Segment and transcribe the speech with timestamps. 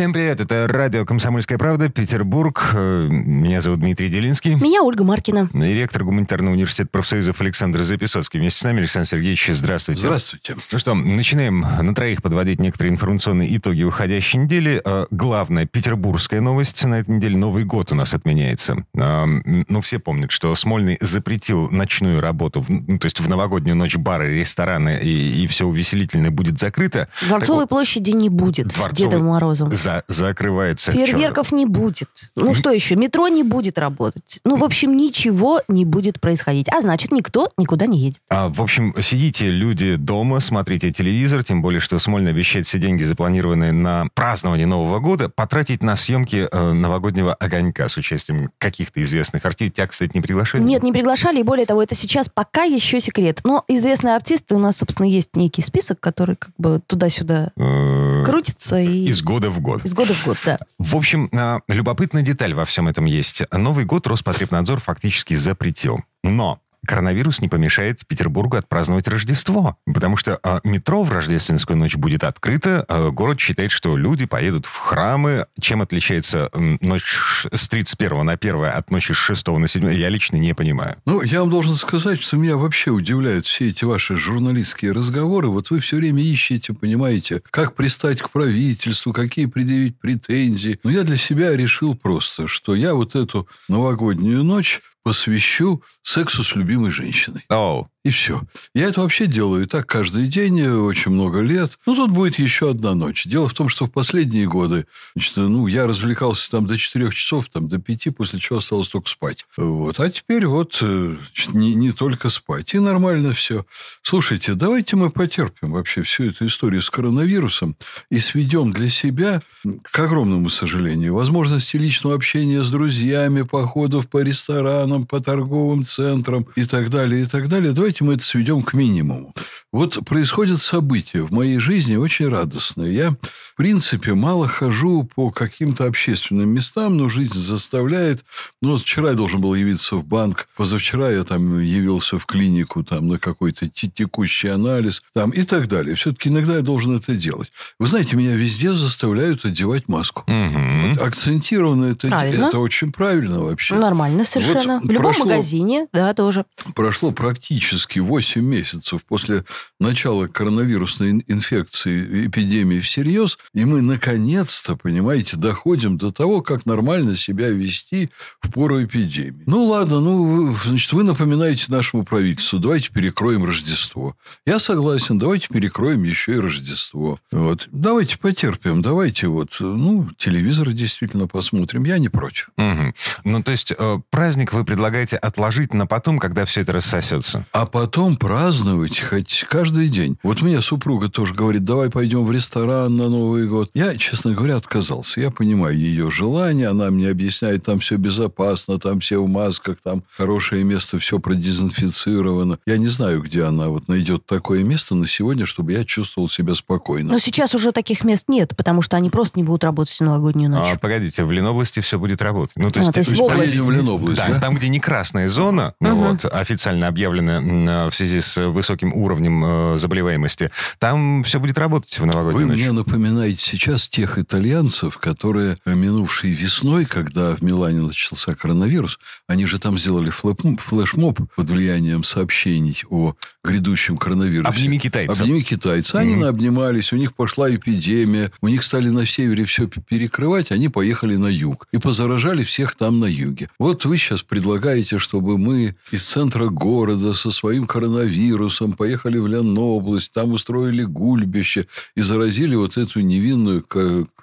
[0.00, 2.70] Всем привет, это радио «Комсомольская правда», Петербург.
[2.72, 4.54] Э, Меня зовут Дмитрий Делинский.
[4.54, 5.50] Меня Ольга Маркина.
[5.52, 8.40] И ректор гуманитарного университета профсоюзов Александр Записоцкий.
[8.40, 10.00] Вместе с нами Александр Сергеевич, здравствуйте.
[10.00, 10.56] Здравствуйте.
[10.72, 14.80] Ну что, начинаем на троих подводить некоторые информационные итоги уходящей недели.
[14.82, 17.36] Э, Главная петербургская новость на этой неделе.
[17.36, 18.82] Новый год у нас отменяется.
[18.94, 19.26] Э,
[19.68, 24.40] Ну, все помнят, что Смольный запретил ночную работу, ну, то есть в новогоднюю ночь бары,
[24.40, 27.06] рестораны и, и все увеселительное будет закрыто.
[27.28, 29.70] Дворцовой Так площади не будет с Дедом Морозом.
[29.70, 30.92] За- закрывается.
[30.92, 32.08] Фейерверков не будет.
[32.36, 32.96] Ну что еще?
[32.96, 34.40] Метро не будет работать.
[34.44, 36.68] Ну, в общем, ничего не будет происходить.
[36.72, 38.20] А значит, никто никуда не едет.
[38.28, 43.02] А, в общем, сидите, люди, дома, смотрите телевизор, тем более, что Смольный обещает все деньги,
[43.02, 49.44] запланированные на празднование Нового года, потратить на съемки э, новогоднего огонька с участием каких-то известных
[49.44, 49.76] артистов.
[49.76, 50.62] Тебя, кстати, не приглашали?
[50.62, 53.40] Нет, не приглашали, и более того, это сейчас пока еще секрет.
[53.44, 58.78] Но известные артисты, у нас, собственно, есть некий список, который как бы туда-сюда Э, крутится
[58.80, 59.04] и...
[59.06, 59.84] Из года в год.
[59.84, 60.58] Из года в год, да.
[60.78, 63.42] В общем, а, любопытная деталь во всем этом есть.
[63.52, 66.00] Новый год Роспотребнадзор фактически запретил.
[66.22, 69.76] Но коронавирус не помешает Петербургу отпраздновать Рождество.
[69.86, 72.84] Потому что а, метро в рождественскую ночь будет открыто.
[72.88, 75.46] а, город считает, что люди поедут в храмы.
[75.60, 76.50] Чем отличается
[76.80, 80.96] ночь с 31 на 1 от ночи с 6 на 7, я лично не понимаю.
[81.06, 85.48] Ну, я вам должен сказать, что меня вообще удивляют все эти ваши журналистские разговоры.
[85.48, 90.78] Вот вы все время ищете, понимаете, как пристать к правительству, какие предъявить претензии.
[90.82, 96.54] Но я для себя решил просто, что я вот эту новогоднюю ночь посвящу сексу с
[96.54, 97.44] любимой женщиной.
[97.48, 97.88] Оу.
[98.02, 98.40] И все.
[98.74, 101.78] Я это вообще делаю и так каждый день, э, очень много лет.
[101.84, 103.26] Ну, тут будет еще одна ночь.
[103.26, 107.50] Дело в том, что в последние годы, значит, ну, я развлекался там до 4 часов,
[107.50, 109.44] там до 5, после чего осталось только спать.
[109.58, 110.00] Вот.
[110.00, 112.72] А теперь вот э, значит, не, не только спать.
[112.72, 113.66] И нормально все.
[114.00, 117.76] Слушайте, давайте мы потерпим вообще всю эту историю с коронавирусом
[118.10, 119.42] и сведем для себя,
[119.82, 126.64] к огромному сожалению, возможности личного общения с друзьями, походов по ресторанам, по торговым центрам и
[126.64, 127.72] так далее, и так далее.
[127.72, 129.34] Давайте мы это сведем к минимуму.
[129.72, 132.92] Вот происходят события в моей жизни очень радостные.
[132.92, 138.24] Я, в принципе, мало хожу по каким-то общественным местам, но жизнь заставляет.
[138.60, 142.82] Ну, вот вчера я должен был явиться в банк, позавчера я там явился в клинику
[142.82, 145.94] там, на какой-то те- текущий анализ там, и так далее.
[145.94, 147.52] Все-таки иногда я должен это делать.
[147.78, 150.24] Вы знаете, меня везде заставляют одевать маску.
[150.26, 150.88] Мгм.
[150.94, 152.46] Вот акцентированно это, Правильно.
[152.46, 153.76] это очень правильно вообще.
[153.76, 154.80] Нормально совершенно.
[154.80, 156.44] Вот в любом прошло- магазине, да, тоже.
[156.74, 159.44] Прошло практически 8 месяцев после
[159.78, 167.16] начала коронавирусной ин- инфекции, эпидемии всерьез, и мы наконец-то, понимаете, доходим до того, как нормально
[167.16, 168.10] себя вести
[168.40, 169.42] в пору эпидемии.
[169.46, 174.16] Ну, ладно, ну, значит, вы напоминаете нашему правительству, давайте перекроем Рождество.
[174.46, 177.18] Я согласен, давайте перекроем еще и Рождество.
[177.30, 177.68] Вот.
[177.72, 182.50] Давайте потерпим, давайте вот, ну, телевизор действительно посмотрим, я не против.
[182.56, 182.94] Мгм.
[183.24, 187.44] Ну, то есть э, праздник вы предлагаете отложить на потом, когда все это рассосется?
[187.52, 190.16] А потом праздновать хоть каждый день.
[190.22, 193.68] Вот мне супруга тоже говорит, давай пойдем в ресторан на Новый год.
[193.74, 195.20] Я, честно говоря, отказался.
[195.20, 196.68] Я понимаю ее желание.
[196.68, 202.58] Она мне объясняет, там все безопасно, там все в масках, там хорошее место, все продезинфицировано.
[202.66, 206.54] Я не знаю, где она вот найдет такое место на сегодня, чтобы я чувствовал себя
[206.54, 207.12] спокойно.
[207.12, 210.50] Но сейчас уже таких мест нет, потому что они просто не будут работать в новогоднюю
[210.50, 210.70] ночь.
[210.74, 212.54] А, погодите, в Ленобласти все будет работать.
[212.56, 213.40] Ну, то есть, А, то есть э, в области.
[213.40, 214.40] Поедем в Ленобласть, Да, да?
[214.40, 218.92] там, где не красная зона, ну вот, официально объявлена м, э, в связи с высоким
[218.94, 222.56] уровнем э, заболеваемости, там все будет работать в Вы новогоднюю ночь.
[222.56, 229.46] мне напоминаете сейчас тех итальянцев, которые э, минувшей весной, когда в Милане начался коронавирус, они
[229.46, 234.50] же там сделали флешмоб под влиянием сообщений о грядущем коронавирусе.
[234.50, 235.22] Обними китайца.
[235.22, 235.98] Обними китайца.
[235.98, 241.16] Они наобнимались, у них пошла эпидемия, у них стали на севере все перекрывать, они поехали
[241.16, 243.48] на юг и позаражали всех там на юге.
[243.58, 250.12] Вот вы сейчас предлагаете, чтобы мы из центра города со своим коронавирусом поехали в Ленобласть,
[250.12, 253.64] там устроили гульбище и заразили вот эту невинную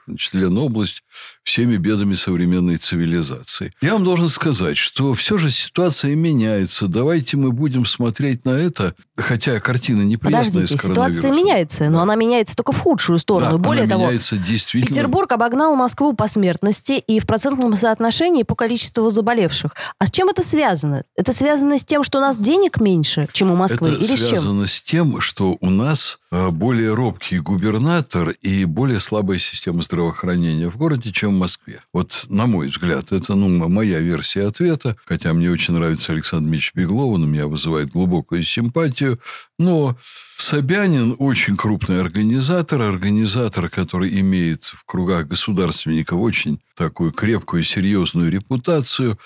[0.08, 1.04] значит, Ленобласть
[1.48, 3.72] всеми бедами современной цивилизации.
[3.80, 6.90] Я вам должен сказать, что все же ситуация меняется.
[6.90, 12.54] Давайте мы будем смотреть на это, хотя картина неприятная Подождите, ситуация меняется, но она меняется
[12.54, 13.52] только в худшую сторону.
[13.52, 14.94] Да, Более она того, меняется действительно.
[14.94, 19.74] Петербург обогнал Москву по смертности и в процентном соотношении по количеству заболевших.
[20.00, 21.04] А с чем это связано?
[21.16, 23.92] Это связано с тем, что у нас денег меньше, чем у Москвы?
[23.92, 24.28] Это Или с чем?
[24.28, 30.70] связано с тем, что у нас э, более робкий губернатор и более слабая система здравоохранения
[30.70, 31.82] в городе, чем Москве.
[31.94, 36.72] Вот, на мой взгляд, это ну, моя версия ответа, хотя мне очень нравится Александр Мич
[36.74, 39.20] Беглов, он у меня вызывает глубокую симпатию,
[39.58, 39.98] но
[40.38, 49.18] Собянин очень крупный организатор, организатор, который имеет в кругах государственников очень такую крепкую, серьезную репутацию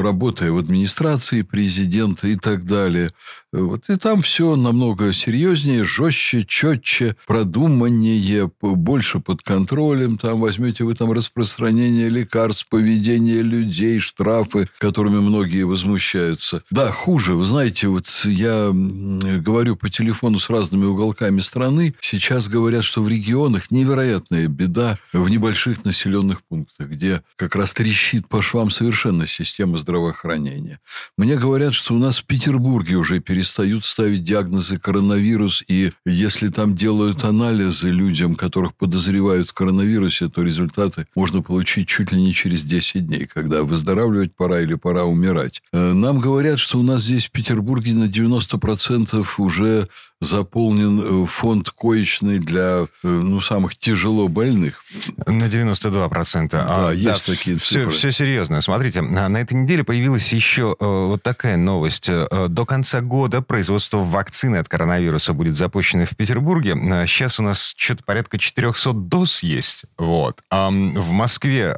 [0.00, 3.10] работая в администрации президента и так далее.
[3.52, 10.16] Вот, и там все намного серьезнее, жестче, четче, продуманнее, больше под контролем.
[10.16, 16.62] Там возьмете вы там распространение лекарств, поведение людей, штрафы, которыми многие возмущаются.
[16.70, 17.34] Да, хуже.
[17.34, 21.94] Вы знаете, вот я говорю по телефону с разными уголками страны.
[22.00, 28.28] Сейчас говорят, что в регионах невероятная беда в небольших населенных пунктах, где как раз трещит
[28.28, 30.80] по швам совершенно система здравоохранения.
[31.18, 36.74] Мне говорят, что у нас в Петербурге уже перестают ставить диагнозы коронавирус, и если там
[36.74, 42.62] делают анализы людям, которых подозревают в коронавирусе, то результаты можно получить чуть ли не через
[42.62, 45.62] 10 дней, когда выздоравливать пора или пора умирать.
[45.72, 49.88] Э, нам говорят, что у нас здесь в Петербурге на 90% уже
[50.22, 54.84] заполнен э, фонд коечный для э, ну, самых тяжело больных.
[55.26, 56.48] На 92%.
[56.50, 57.90] Да, а, есть да, такие все, цифры.
[57.90, 58.60] Все серьезно.
[58.60, 62.10] Смотрите, на этой неделе появилась еще э, вот такая новость.
[62.48, 66.74] До конца года производство вакцины от коронавируса будет запущено в Петербурге.
[67.06, 69.84] Сейчас у нас что-то порядка 400 доз есть.
[69.96, 70.42] Вот.
[70.50, 71.74] А в Москве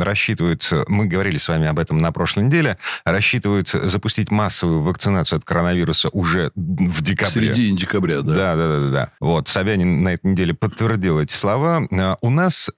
[0.00, 5.44] рассчитывают, мы говорили с вами об этом на прошлой неделе, рассчитывают запустить массовую вакцинацию от
[5.44, 7.54] коронавируса уже в декабре.
[7.54, 8.34] Среди декабря, да.
[8.34, 9.10] Да, да, да, да.
[9.20, 11.82] Вот, Собянин на этой неделе подтвердил эти слова.
[12.20, 12.70] У нас,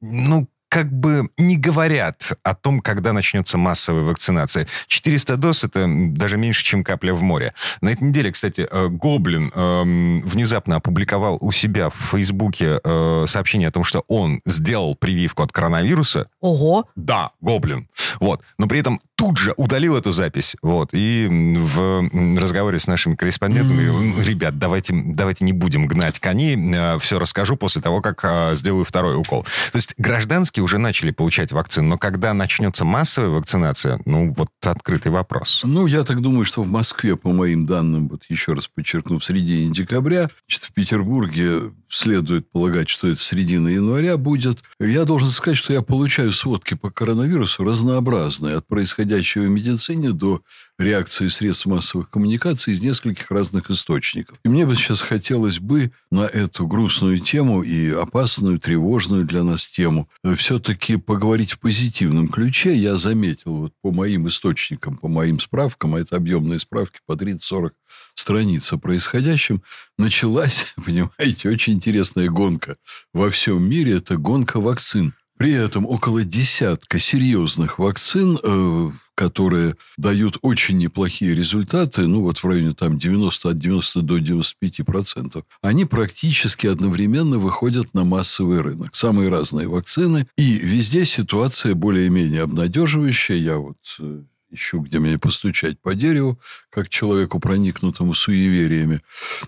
[0.00, 4.68] ну, как бы не говорят о том, когда начнется массовая вакцинация.
[4.86, 7.52] 400 доз— это даже меньше, чем капля в море.
[7.80, 9.82] На этой неделе, кстати, э, Гоблин э,
[10.24, 15.50] внезапно опубликовал у себя в Фейсбуке э, сообщение о том, что он сделал прививку от
[15.50, 16.28] коронавируса.
[16.40, 16.84] Ого!
[16.94, 17.88] Да, Гоблин.
[18.20, 18.42] Вот.
[18.58, 20.56] Но при этом тут же удалил эту запись.
[20.62, 20.90] Вот.
[20.92, 22.08] И в
[22.38, 24.24] разговоре с нашими корреспондентами, mm.
[24.24, 28.84] ребят, давайте, давайте не будем гнать коней, э, все расскажу после того, как э, сделаю
[28.84, 29.44] второй укол.
[29.72, 35.10] То есть гражданские уже начали получать вакцину, но когда начнется массовая вакцинация, ну, вот открытый
[35.12, 35.62] вопрос.
[35.64, 39.24] Ну, я так думаю, что в Москве, по моим данным, вот еще раз подчеркну, в
[39.24, 44.58] середине декабря, значит, в Петербурге следует полагать, что это середина января будет.
[44.78, 50.42] Я должен сказать, что я получаю сводки по коронавирусу разнообразные, от происходящего в медицине до
[50.78, 54.38] реакции средств массовых коммуникаций из нескольких разных источников.
[54.44, 59.66] И мне бы сейчас хотелось бы на эту грустную тему и опасную, тревожную для нас
[59.66, 62.74] тему все-таки поговорить в позитивном ключе.
[62.74, 67.70] Я заметил вот по моим источникам, по моим справкам, а это объемные справки по 30-40
[68.14, 69.62] страниц о происходящем,
[69.98, 72.76] началась, понимаете, очень интересная гонка
[73.12, 73.96] во всем мире.
[73.96, 75.14] Это гонка вакцин.
[75.40, 82.44] При этом около десятка серьезных вакцин, э, которые дают очень неплохие результаты, ну вот в
[82.44, 88.94] районе там 90 от 90 до 95 процентов, они практически одновременно выходят на массовый рынок.
[88.94, 90.26] Самые разные вакцины.
[90.36, 93.36] И везде ситуация более-менее обнадеживающая.
[93.36, 94.20] Я вот э,
[94.50, 96.38] ищу, где мне постучать по дереву,
[96.70, 99.00] как человеку, проникнутому суевериями.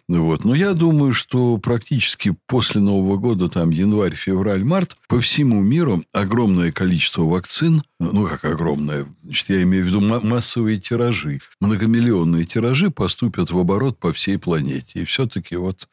[0.09, 0.45] Вот.
[0.45, 6.03] Но я думаю, что практически после Нового года, там январь, февраль, март, по всему миру
[6.13, 12.91] огромное количество вакцин, ну, как огромное, значит, я имею в виду массовые тиражи, многомиллионные тиражи
[12.91, 15.01] поступят в оборот по всей планете.
[15.01, 15.89] И все-таки вот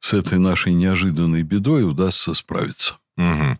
[0.00, 2.96] с этой нашей неожиданной бедой удастся справиться.
[3.16, 3.58] Угу.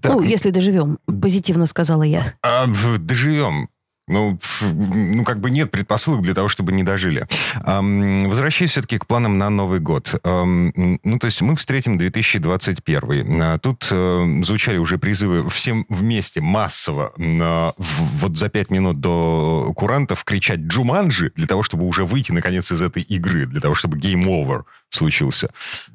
[0.00, 0.12] Так.
[0.12, 2.34] Ну, если доживем, позитивно сказала я.
[2.42, 2.66] А,
[2.98, 3.68] доживем.
[4.08, 4.38] Ну,
[4.72, 7.26] ну, как бы нет предпосылок для того, чтобы не дожили.
[7.66, 10.14] Эм, возвращаясь все-таки к планам на Новый год.
[10.22, 10.72] Эм,
[11.02, 13.42] ну, то есть мы встретим 2021.
[13.42, 19.72] А тут э, звучали уже призывы всем вместе, массово, э, вот за пять минут до
[19.74, 23.98] курантов кричать «Джуманджи!» для того, чтобы уже выйти, наконец, из этой игры, для того, чтобы
[23.98, 25.50] over случился.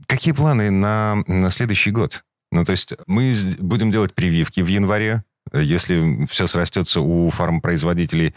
[0.05, 2.25] Какие планы на, на следующий год?
[2.51, 5.23] Ну, то есть мы будем делать прививки в январе,
[5.53, 8.33] если все срастется у фармпроизводителей.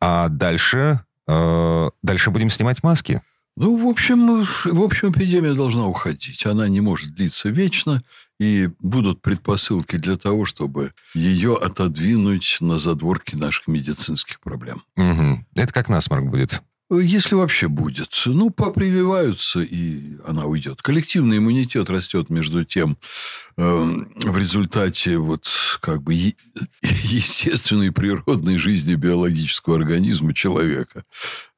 [0.00, 3.22] А дальше, э, дальше будем снимать маски.
[3.56, 6.46] Ну, в общем, в общем, эпидемия должна уходить.
[6.46, 8.02] Она не может длиться вечно.
[8.38, 14.84] И будут предпосылки для того, чтобы ее отодвинуть на задворки наших медицинских проблем.
[14.96, 15.44] Угу.
[15.56, 16.62] Это как насморк будет.
[16.90, 18.22] Если вообще будет.
[18.24, 20.80] Ну, попрививаются, и она уйдет.
[20.80, 22.96] Коллективный иммунитет растет между тем
[23.58, 25.46] э, в результате вот
[25.82, 26.36] как бы е-
[26.82, 31.04] естественной природной жизни биологического организма человека.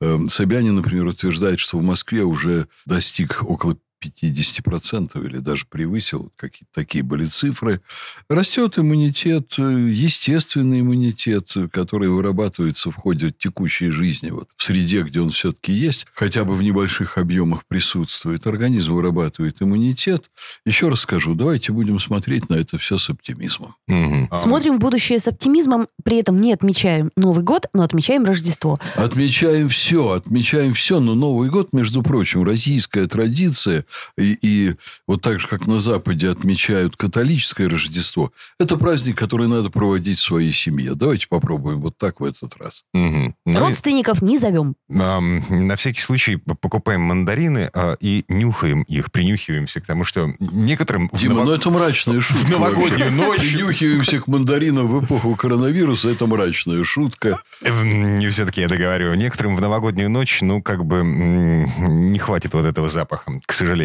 [0.00, 6.70] Э, Собянин, например, утверждает, что в Москве уже достиг около 50% или даже превысил, какие-то
[6.72, 7.80] такие были цифры.
[8.28, 15.30] Растет иммунитет, естественный иммунитет, который вырабатывается в ходе текущей жизни, вот, в среде, где он
[15.30, 18.46] все-таки есть, хотя бы в небольших объемах присутствует.
[18.46, 20.30] Организм вырабатывает иммунитет.
[20.64, 23.74] Еще раз скажу, давайте будем смотреть на это все с оптимизмом.
[23.86, 24.28] Мгм.
[24.36, 28.78] Смотрим в будущее с оптимизмом, при этом не отмечаем Новый год, но отмечаем Рождество.
[28.96, 33.84] Отмечаем все, отмечаем все, но Новый год, между прочим, российская традиция,
[34.18, 34.74] и, и
[35.06, 40.22] вот так же, как на Западе отмечают католическое Рождество, это праздник, который надо проводить в
[40.22, 40.94] своей семье.
[40.94, 42.84] Давайте попробуем вот так в этот раз.
[42.94, 43.34] Мгм.
[43.46, 44.74] Ну и, Родственников не зовем.
[44.98, 51.10] ам, на всякий случай покупаем мандарины а, и нюхаем их, принюхиваемся к тому, что некоторым...
[51.12, 52.46] Дима, ново- ну это мрачная шутка.
[52.46, 57.40] в новогоднюю ночь- Принюхиваемся к мандаринам в эпоху коронавируса, это мрачная шутка.
[57.64, 59.16] Эм, Не все-таки я договариваю.
[59.16, 63.79] Некоторым в новогоднюю ночь, ну, как бы не хватит вот этого запаха, к сожалению.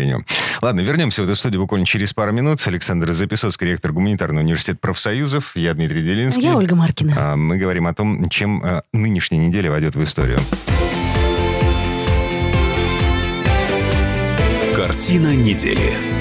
[0.61, 2.65] Ладно, вернемся в эту студию буквально через пару минут.
[2.65, 5.55] Александр Записоцкий, ректор Гуманитарного университета профсоюзов.
[5.55, 6.43] Я Дмитрий Делинский.
[6.43, 7.13] Я Ольга Маркина.
[7.17, 10.39] А, Мы говорим о том, чем а, нынешняя неделя войдет в историю.
[14.75, 16.14] Картина недели.